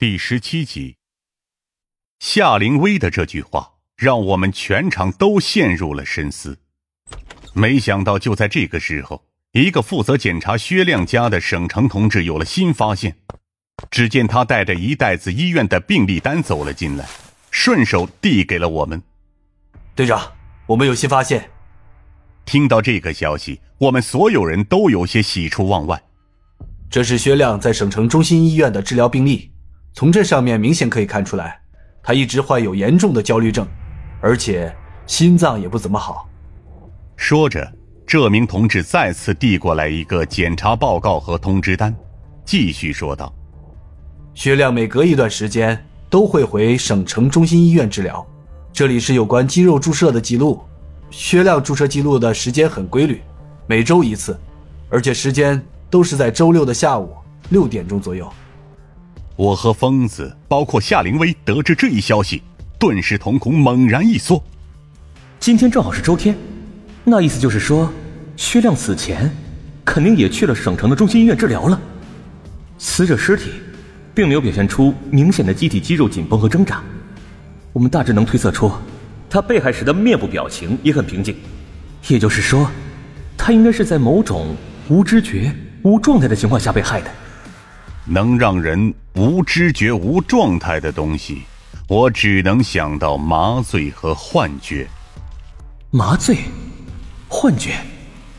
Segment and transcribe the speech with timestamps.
[0.00, 0.94] 第十七集，
[2.20, 6.56] 夏灵薇的这句话让我们全场都陷入了深思。
[7.52, 13.16] 没想到，就在这个时候，一个负责检查薛亮家的省城同志有了新发现。
[13.90, 17.04] 只见他带着一袋子医院的病历单走了进来，
[17.50, 19.02] 顺手递给了我们。
[19.96, 20.32] 队长，
[20.66, 21.50] 我们有新发现。
[22.44, 26.00] 听到这个消息，我们所有人都有些喜出望外。
[26.88, 29.50] 这是薛亮在省城中心医院的治疗病历。
[29.98, 31.58] 从这上面明显可以看出来，
[32.04, 33.66] 他一直患有严重的焦虑症，
[34.20, 34.72] 而且
[35.08, 36.28] 心脏也不怎么好。
[37.16, 37.68] 说着，
[38.06, 41.92] 这名同志再次递过来一个检查报告和通知单，
[42.44, 43.34] 继续说道
[44.34, 45.76] ：“薛亮每隔一段时间
[46.08, 48.24] 都会回省城中心医院治疗，
[48.72, 50.62] 这里是有关肌肉注射的记录。
[51.10, 53.20] 薛亮注射记录的时间很规律，
[53.66, 54.38] 每周一次，
[54.90, 57.16] 而且时间都是在周六的下午
[57.48, 58.32] 六点钟左右。”
[59.38, 62.42] 我和疯子，包括夏灵薇，得知这一消息，
[62.76, 64.42] 顿时瞳孔猛然一缩。
[65.38, 66.36] 今天正好是周天，
[67.04, 67.88] 那意思就是说，
[68.36, 69.30] 薛亮死前
[69.84, 71.80] 肯定也去了省城的中心医院治疗了。
[72.78, 73.52] 死者尸体
[74.12, 76.82] 并没有表现出明显的机体肌肉紧绷和挣扎，
[77.72, 78.72] 我们大致能推测出，
[79.30, 81.36] 他被害时的面部表情也很平静，
[82.08, 82.68] 也就是说，
[83.36, 84.56] 他应该是在某种
[84.88, 87.10] 无知觉、无状态的情况下被害的。
[88.10, 91.42] 能让人无知觉、无状态的东西，
[91.88, 94.88] 我只能想到麻醉和幻觉。
[95.90, 96.38] 麻醉、
[97.28, 97.74] 幻觉，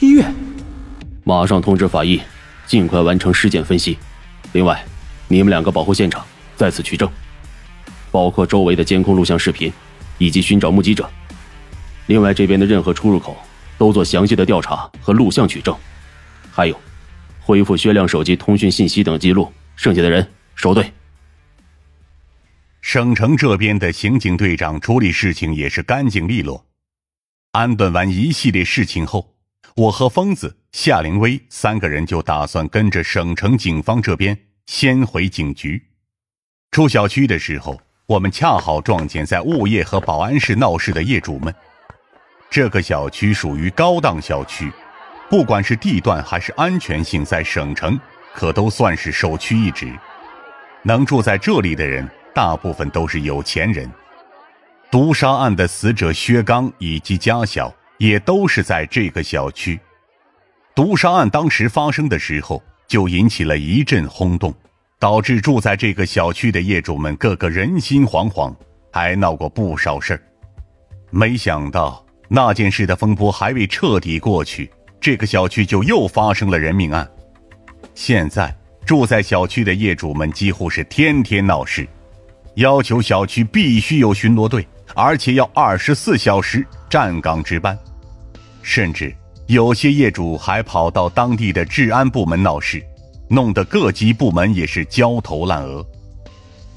[0.00, 0.34] 医院，
[1.24, 2.20] 马上通知法医，
[2.66, 3.96] 尽快完成尸检分析。
[4.52, 4.84] 另外，
[5.28, 6.22] 你们两个保护现场，
[6.56, 7.10] 在此取证，
[8.10, 9.72] 包括周围的监控录像视频，
[10.18, 11.08] 以及寻找目击者。
[12.04, 13.34] 另外，这边的任何出入口
[13.78, 15.74] 都做详细的调查和录像取证。
[16.52, 16.78] 还有。
[17.44, 20.90] 恢复薛亮手机通讯信息等记录，剩下的人收队。
[22.80, 26.64] 省城这边的刑警队长处理事情也是干净利落。
[27.52, 29.34] 安顿完一系列事情后，
[29.76, 35.82] 我和疯子、夏灵薇三个人就打算跟着省城警方这边先回警局。
[36.70, 41.54] 出小区的时候，我们恰好撞见在物业和保安室闹事的业主们。
[42.48, 44.72] 这个小区属于高档小区。
[45.34, 47.98] 不管是地段还是安全性，在省城
[48.32, 49.92] 可都算是首屈一指。
[50.84, 53.90] 能住在这里的人，大部分都是有钱人。
[54.92, 59.76] 毒杀案的死者薛刚以及家小也都是在这个小区。
[60.72, 64.54] 毒杀案当时发生的时候，就引起了一阵轰动，
[65.00, 68.54] 导致住在这个小区的业主们个个人心惶惶，
[68.92, 70.22] 还闹过不少事儿。
[71.10, 74.70] 没想到那件事的风波还未彻底过去。
[75.04, 77.06] 这个小区就又发生了人命案，
[77.94, 78.56] 现在
[78.86, 81.86] 住在小区的业主们几乎是天天闹事，
[82.54, 87.78] 要求小区必须有巡逻队，而且要二十四小时站岗值班，
[88.62, 89.14] 甚至
[89.46, 92.82] 有些业主还跑到当地的治安部门闹事，
[93.28, 95.86] 弄得各级部门也是焦头烂额。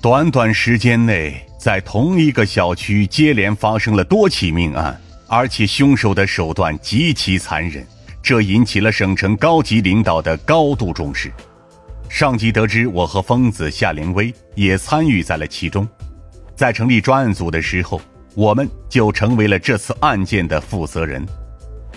[0.02, 7.88] 短短时间内，在同一个小区接连发生了多起命案，而且凶手的手段极其残忍。
[8.28, 11.32] 这引起了省城高级领导的高度重视。
[12.10, 15.88] 上级得知我和疯子夏灵薇也参与在了其中，
[16.54, 18.02] 在成立专案组的时候，
[18.36, 21.26] 我们就成为了这次案件的负责人。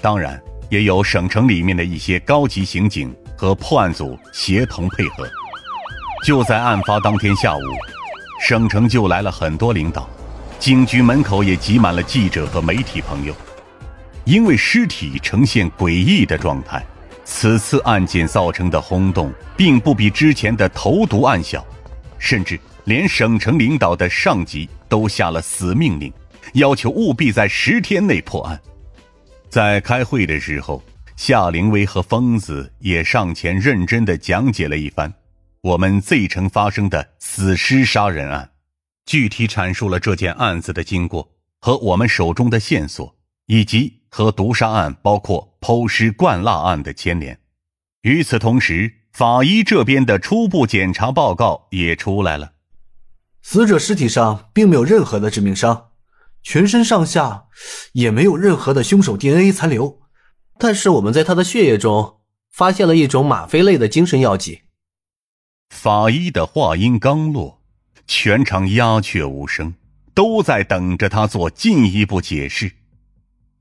[0.00, 5.28] 当然，也有省城里面的一些高级刑警和破案组协同配合。
[6.24, 7.60] 就在案发当天下午，
[8.40, 10.08] 省城就来了很多领导，
[10.60, 13.34] 警局门口也挤满了记者和媒体朋友。
[14.30, 16.86] 因为尸体呈现诡异的状态，
[17.24, 21.66] 此次案件造成的轰动并不比之前的投毒案小，
[22.16, 26.12] 甚至连省城领导的上级都下了死命令，
[26.52, 28.60] 要求务必在十天内破案。
[29.48, 30.80] 在开会的时候，
[31.16, 35.12] 夏灵薇和疯子也上前认真的讲解了一番
[35.60, 38.48] 我们 Z 城发生的死尸杀人案，
[39.06, 43.16] 具体阐述了这件案子的经过和我们手中的线索，
[43.46, 43.98] 以及。
[44.10, 47.38] 和毒杀案，包括剖尸灌蜡案的牵连。
[48.02, 52.52] 与此同时，法医这边的初步检查报告也出来了。
[53.42, 55.88] 死者尸体上并没有任何的致命伤，
[56.42, 57.44] 全身上下
[57.92, 60.00] 也没有任何的凶手 DNA 残留。
[60.58, 62.18] 但是我们在他的血液中
[62.52, 64.62] 发现了一种吗啡类的精神药剂。
[65.70, 67.62] 法医的话音刚落，
[68.06, 69.74] 全场鸦雀无声，
[70.14, 72.72] 都在等着他做进一步解释。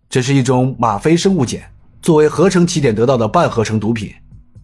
[0.10, 1.62] 这是一种吗啡生物碱，
[2.02, 4.12] 作为合成起点得到的半合成毒品，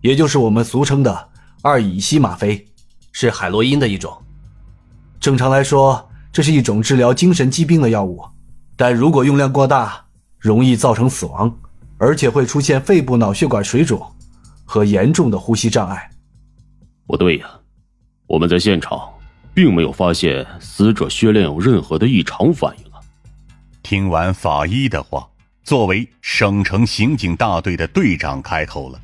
[0.01, 1.29] 也就是我们俗称的
[1.61, 2.65] 二乙烯吗啡，
[3.11, 4.11] 是海洛因的一种。
[5.19, 8.23] 正常来说，这是一种治疗精神疾病的药物，
[8.75, 10.03] 但如果用量过大，
[10.39, 11.55] 容易造成死亡，
[11.99, 14.03] 而且会出现肺部脑血管水肿
[14.65, 16.09] 和严重的呼吸障碍。
[17.05, 17.47] 不对呀，
[18.25, 18.99] 我们在现场
[19.53, 22.97] 并没有发现死者血量有任何的异常反应啊。
[23.83, 25.27] 听完法医的话，
[25.65, 29.01] 作为省城刑警大队的队长开口了。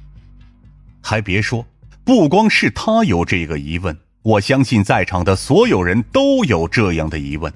[1.01, 1.65] 还别说，
[2.03, 3.97] 不光是他有这个疑问。
[4.21, 7.51] 我相信在场的所有人都有这样的疑问：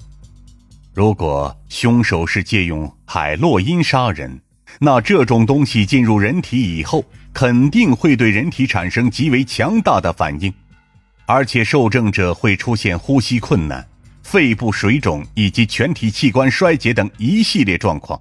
[0.92, 4.40] 如果凶手是借用海洛因杀人，
[4.80, 10.52] 那这种东西进入人体以后，肯定会对人体产生极为强大的反应，
[11.26, 13.86] 而且受证者会出现呼吸困难、
[14.24, 18.20] 肺部水肿以及全体器官衰竭等一系列状况。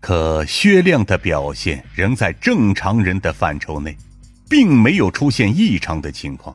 [0.00, 3.96] 可薛亮的表现仍在正常人的范畴内，
[4.48, 6.54] 并没有出现异常的情况。